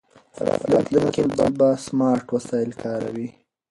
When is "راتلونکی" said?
0.71-1.21